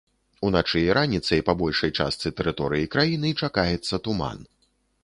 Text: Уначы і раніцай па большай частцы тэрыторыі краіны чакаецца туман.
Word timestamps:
Уначы 0.47 0.79
і 0.85 0.95
раніцай 0.97 1.43
па 1.49 1.53
большай 1.61 1.91
частцы 1.99 2.27
тэрыторыі 2.41 2.89
краіны 2.97 3.37
чакаецца 3.43 4.03
туман. 4.09 4.47